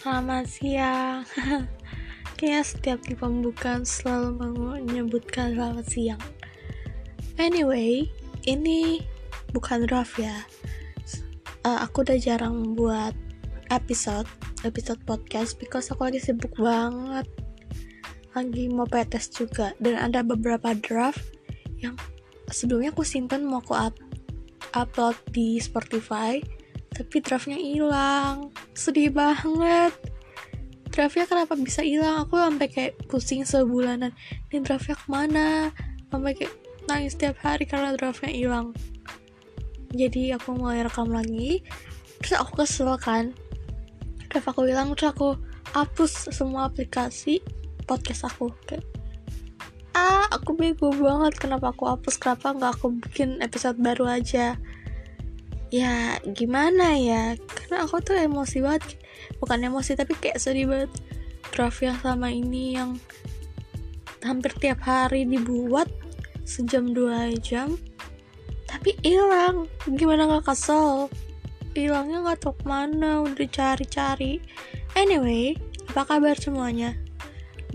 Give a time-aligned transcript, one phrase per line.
[0.00, 1.28] Selamat siang.
[2.40, 4.48] Kayaknya setiap di pembukaan selalu
[4.80, 6.22] menyebutkan selamat siang.
[7.36, 8.08] Anyway,
[8.48, 9.04] ini
[9.52, 10.48] bukan draft ya.
[11.68, 13.12] Uh, aku udah jarang buat
[13.68, 14.24] episode
[14.64, 17.28] episode podcast because aku lagi sibuk banget.
[18.32, 21.20] Lagi mau PTS juga dan ada beberapa draft
[21.76, 21.92] yang
[22.48, 23.92] sebelumnya aku simpen mau aku up
[24.72, 26.40] upload di Spotify
[26.90, 28.50] tapi draftnya hilang.
[28.74, 29.94] Sedih banget.
[30.90, 32.26] Draftnya kenapa bisa hilang?
[32.26, 34.10] Aku sampai kayak pusing sebulanan.
[34.50, 35.70] Ini draftnya ke mana?
[36.10, 36.54] Sampai kayak
[36.90, 38.74] nangis setiap hari karena draftnya hilang.
[39.94, 41.62] Jadi aku mulai rekam lagi.
[42.20, 43.32] Terus aku kesel kan?
[44.30, 45.28] Draft aku hilang terus aku
[45.70, 47.38] hapus semua aplikasi
[47.86, 48.50] podcast aku.
[48.66, 48.86] Kayak
[49.94, 52.18] ah aku bego banget kenapa aku hapus.
[52.18, 54.58] Kenapa nggak aku bikin episode baru aja
[55.70, 57.34] ya gimana ya?
[57.38, 58.98] Karena aku tuh emosi banget.
[59.38, 60.92] Bukan emosi tapi kayak sedih banget.
[61.50, 62.98] Draft yang sama ini yang
[64.20, 65.88] hampir tiap hari dibuat
[66.44, 67.78] sejam dua jam
[68.70, 69.66] tapi hilang.
[69.86, 71.10] Gimana nggak kesel?
[71.74, 74.42] Hilangnya nggak tahu mana udah cari-cari.
[74.94, 75.58] Anyway
[75.90, 76.94] apa kabar semuanya?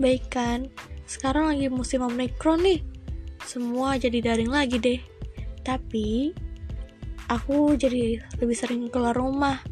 [0.00, 0.72] Baik kan?
[1.04, 2.80] Sekarang lagi musim omikron nih.
[3.44, 5.00] Semua jadi daring lagi deh.
[5.60, 6.32] Tapi
[7.26, 9.62] aku jadi lebih sering keluar rumah.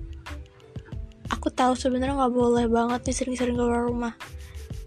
[1.30, 4.14] Aku tahu sebenarnya nggak boleh banget nih sering-sering keluar rumah.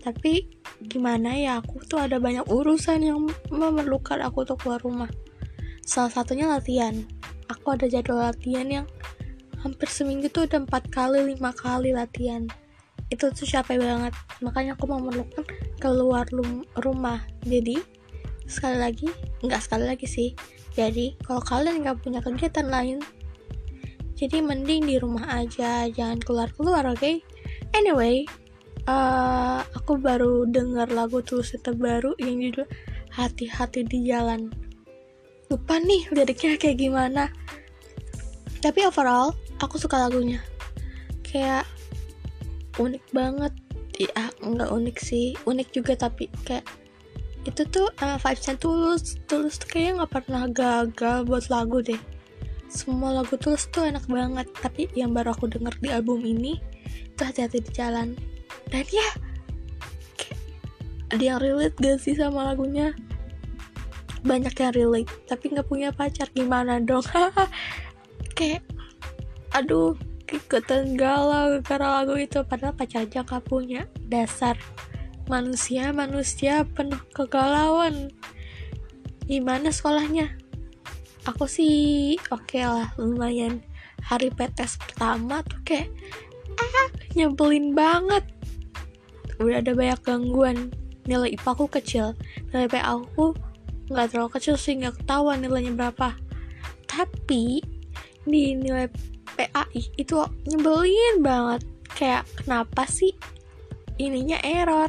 [0.03, 5.09] Tapi gimana ya aku tuh ada banyak urusan yang memerlukan aku untuk keluar rumah.
[5.83, 6.93] Salah satunya latihan.
[7.47, 8.85] Aku ada jadwal latihan yang
[9.63, 12.45] hampir seminggu tuh ada empat kali lima kali latihan.
[13.07, 14.13] Itu tuh capek banget.
[14.43, 15.47] Makanya aku memerlukan
[15.79, 16.27] keluar
[16.83, 17.23] rumah.
[17.47, 17.79] Jadi
[18.47, 19.07] sekali lagi
[19.43, 20.31] nggak sekali lagi sih
[20.78, 23.02] jadi, kalau kalian nggak punya kegiatan lain,
[24.14, 27.02] jadi mending di rumah aja, jangan keluar-keluar, oke?
[27.02, 27.25] Okay?
[27.73, 28.30] Anyway,
[28.86, 32.70] uh, aku baru dengar lagu Tulus terbaru yang judul
[33.14, 34.54] Hati-hati di Jalan.
[35.49, 37.33] Lupa nih liriknya kayak gimana.
[38.61, 40.42] Tapi overall, aku suka lagunya.
[41.26, 41.66] Kayak
[42.77, 43.54] unik banget.
[43.98, 45.33] Ya, nggak unik sih.
[45.49, 46.66] Unik juga tapi kayak
[47.47, 51.99] itu tuh uh, vibesnya tulus tulus tuh kayaknya nggak pernah gagal buat lagu deh.
[52.67, 57.21] Semua lagu tulus tuh enak banget tapi yang baru aku denger di album ini itu
[57.23, 58.19] hati-hati di jalan.
[58.67, 59.07] Dan ya
[61.07, 62.91] ada yang relate gak sih sama lagunya?
[64.27, 67.07] Banyak yang relate tapi nggak punya pacar gimana dong?
[68.37, 68.67] Kayak
[69.55, 69.95] aduh
[70.27, 73.87] ikutan galau karena lagu itu padahal pacar aja gak punya.
[74.11, 74.59] Dasar
[75.27, 78.11] manusia-manusia penuh kegalauan.
[79.27, 80.32] Gimana sekolahnya?
[81.27, 83.60] Aku sih oke okay lah, lumayan.
[84.08, 85.92] Hari PTS pertama tuh kayak
[86.55, 88.23] ah, nyebelin banget.
[89.43, 90.71] Udah ada banyak gangguan.
[91.04, 92.16] Nilai IPA aku kecil.
[92.55, 93.36] Nilai PA aku
[93.92, 96.16] nggak terlalu kecil sih, nggak ketahuan nilainya berapa.
[96.87, 97.60] Tapi
[98.23, 98.87] di nilai
[99.36, 100.16] PAI itu
[100.48, 101.67] nyebelin banget.
[101.92, 103.11] Kayak kenapa sih
[103.99, 104.87] ininya error?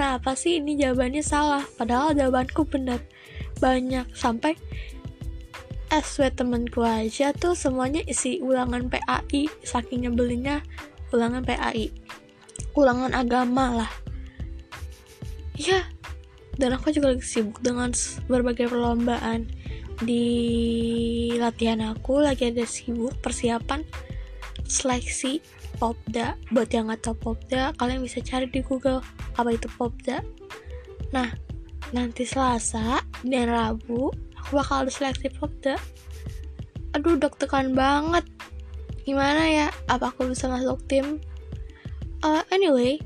[0.00, 1.60] Kenapa sih ini jawabannya salah?
[1.76, 3.04] Padahal jawabanku benar.
[3.60, 4.56] Banyak sampai
[5.92, 10.64] SW temenku aja tuh semuanya isi ulangan PAI saking nyebelinnya
[11.12, 11.92] ulangan PAI
[12.72, 13.92] ulangan agama lah.
[15.60, 15.84] Ya
[16.56, 17.92] dan aku juga lagi sibuk dengan
[18.24, 19.52] berbagai perlombaan.
[20.00, 20.24] Di
[21.36, 23.84] latihan aku lagi ada sibuk persiapan
[24.64, 25.44] seleksi
[25.80, 26.36] Popda.
[26.52, 29.00] Buat yang nggak tahu Popda kalian bisa cari di Google
[29.40, 30.20] apa itu Popda.
[31.16, 31.32] Nah
[31.96, 35.80] nanti Selasa dan Rabu aku bakal ada seleksi Popda.
[36.92, 38.28] Aduh dok tekan banget.
[39.08, 39.68] Gimana ya?
[39.88, 41.16] Apa aku bisa masuk tim?
[42.20, 43.00] Uh, anyway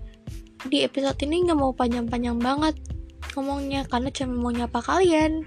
[0.67, 2.75] di episode ini nggak mau panjang-panjang banget
[3.37, 5.47] ngomongnya karena cuma mau nyapa kalian.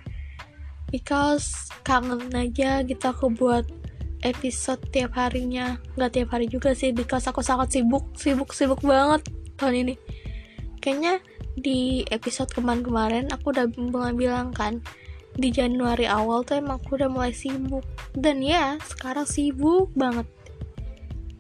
[0.88, 3.68] Because kangen aja gitu aku buat
[4.24, 5.78] episode tiap harinya.
[5.98, 9.26] Nggak tiap hari juga sih because aku sangat sibuk sibuk sibuk banget
[9.58, 9.96] tahun ini.
[10.80, 11.20] Kayaknya
[11.58, 13.66] di episode kemarin-kemarin aku udah
[14.14, 14.80] bilang kan
[15.38, 17.86] di Januari awal tuh emang aku udah mulai sibuk.
[18.14, 20.26] Dan ya sekarang sibuk banget.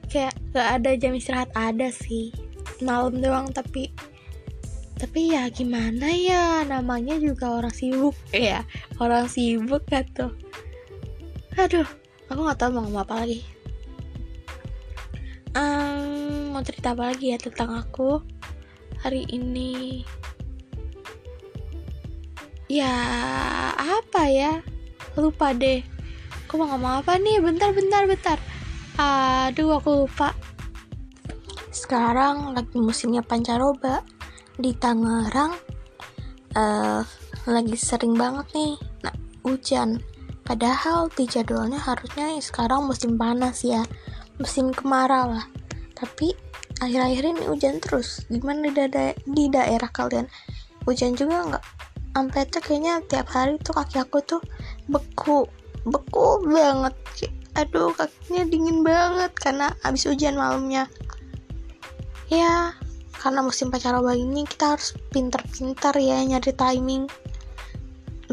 [0.08, 2.34] Kayak gak ada jam istirahat ada sih.
[2.82, 3.90] Malam doang tapi
[4.98, 8.18] tapi ya gimana ya namanya juga orang sibuk.
[8.34, 8.66] Ya
[8.98, 10.34] orang sibuk gitu
[11.58, 11.90] aduh
[12.28, 13.40] aku nggak tahu mau ngomong apa lagi.
[15.58, 18.22] Um, mau cerita apa lagi ya tentang aku?
[19.02, 20.04] Hari ini.
[22.68, 22.94] Ya
[23.80, 24.60] apa ya?
[25.16, 25.82] Lupa deh.
[26.46, 27.40] Aku mau ngomong apa nih?
[27.40, 28.38] Bentar bentar bentar.
[29.00, 30.36] Aduh aku lupa.
[31.72, 34.04] Sekarang lagi musimnya pancaroba
[34.60, 35.56] di Tangerang.
[36.58, 37.06] Uh,
[37.48, 38.76] lagi sering banget nih.
[39.06, 39.16] Nah,
[39.46, 40.02] hujan
[40.48, 43.84] padahal di jadwalnya harusnya sekarang musim panas ya
[44.40, 45.46] musim kemarau lah.
[45.98, 46.34] Tapi
[46.78, 48.24] akhir-akhir ini hujan terus.
[48.30, 50.30] Gimana di, da di daerah kalian?
[50.86, 51.66] Hujan juga nggak?
[52.18, 54.42] Sampai tuh kayaknya tiap hari tuh kaki aku tuh
[54.90, 55.46] beku
[55.86, 56.94] beku banget.
[57.58, 60.86] Aduh kakinya dingin banget karena habis hujan malamnya.
[62.30, 62.74] Ya
[63.18, 67.10] karena musim pacaroba ini kita harus pinter-pinter ya nyari timing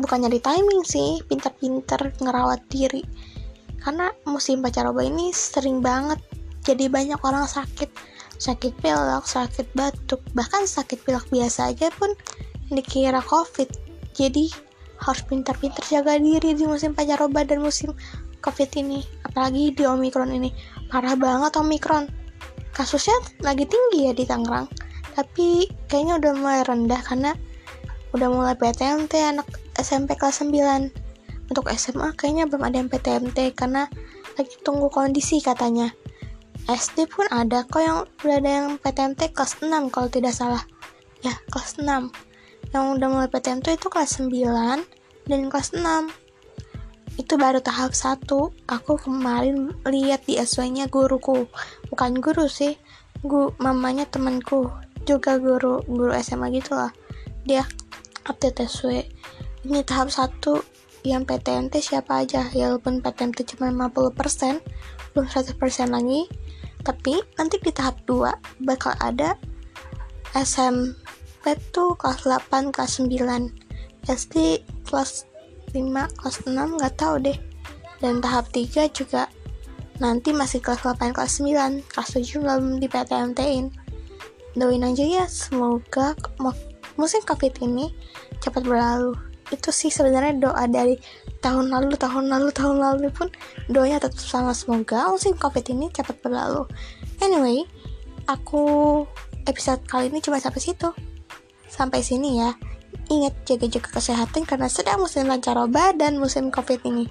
[0.05, 3.01] bukan nyari timing sih pinter-pinter ngerawat diri.
[3.81, 6.21] Karena musim pacaroba ini sering banget
[6.61, 7.89] jadi banyak orang sakit.
[8.37, 12.13] Sakit pilek, sakit batuk bahkan sakit pilek biasa aja pun
[12.69, 13.73] dikira covid.
[14.13, 14.53] Jadi
[15.01, 17.97] harus pintar-pintar jaga diri di musim pacaroba dan musim
[18.45, 19.01] covid ini.
[19.25, 20.53] Apalagi di omikron ini.
[20.93, 22.13] Parah banget omikron.
[22.77, 24.69] Kasusnya lagi tinggi ya di Tangerang.
[25.17, 27.33] Tapi kayaknya udah mulai rendah karena
[28.13, 33.85] udah mulai PTMT anak SMP kelas 9 untuk SMA kayaknya belum ada yang PTMT karena
[34.41, 35.93] lagi tunggu kondisi katanya.
[36.65, 40.65] SD pun ada kok yang udah ada yang PTMT kelas 6 kalau tidak salah.
[41.21, 41.85] Ya kelas 6
[42.73, 44.33] yang udah mulai PTMT itu kelas 9
[45.29, 45.85] dan kelas 6
[47.21, 48.57] itu baru tahap satu.
[48.65, 51.45] Aku kemarin lihat di SW nya guruku.
[51.93, 52.81] Bukan guru sih
[53.21, 54.73] guru mamanya temanku.
[55.05, 56.91] Juga guru guru SMA gitu lah
[57.45, 57.69] dia
[58.25, 59.05] update SW
[59.65, 60.63] ini tahap satu.
[61.05, 62.49] Yang PTNT siapa aja?
[62.57, 64.65] Ya walaupun PTNT cuma 50%
[65.13, 66.25] belum 100% lagi.
[66.81, 69.37] Tapi nanti di tahap 2 bakal ada
[70.33, 75.29] SMP tuh kelas 8 kelas 9 SD kelas
[75.77, 77.37] 5 kelas 6 nggak tahu deh.
[78.01, 79.29] Dan tahap 3 juga
[80.01, 83.69] nanti masih kelas 8 kelas 9 kelas 7 belum di PTMT-in
[84.55, 86.15] doain aja ya semoga
[86.95, 87.91] musim covid ini
[88.39, 89.15] cepat berlalu
[89.53, 90.97] itu sih sebenarnya doa dari
[91.45, 93.29] tahun lalu tahun lalu tahun lalu pun
[93.69, 94.57] doanya tetap sama.
[94.57, 96.65] Semoga musim covid ini cepat berlalu.
[97.21, 97.69] Anyway
[98.25, 99.05] aku
[99.45, 100.89] episode kali ini cuma sampai situ.
[101.69, 102.57] Sampai sini ya.
[103.11, 107.05] Ingat jaga-jaga kesehatan karena sedang musim lancaroba dan musim covid ini.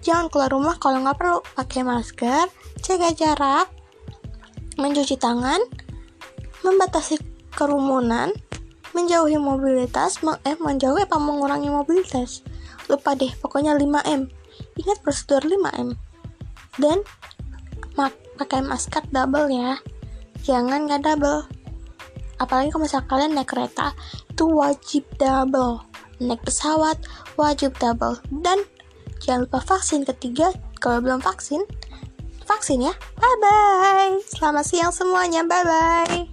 [0.00, 2.48] Jangan keluar rumah kalau nggak perlu pakai masker,
[2.80, 3.68] jaga jarak,
[4.80, 5.60] mencuci tangan,
[6.64, 7.20] membatasi
[7.52, 8.32] kerumunan,
[8.92, 12.42] menjauhi mobilitas, eh menjauhi apa mengurangi mobilitas.
[12.90, 14.30] Lupa deh, pokoknya 5M.
[14.80, 15.94] Ingat prosedur 5M.
[16.78, 17.02] Dan
[18.40, 19.76] pakai masker double ya.
[20.40, 21.44] Jangan nggak double.
[22.40, 23.92] Apalagi kalau misalnya kalian naik kereta,
[24.32, 25.84] itu wajib double.
[26.24, 26.96] Naik pesawat
[27.36, 28.16] wajib double.
[28.32, 28.64] Dan
[29.20, 30.48] jangan lupa vaksin ketiga.
[30.80, 31.60] Kalau belum vaksin,
[32.48, 32.96] vaksin ya.
[33.20, 34.16] Bye bye.
[34.24, 35.44] Selamat siang semuanya.
[35.44, 36.29] Bye bye.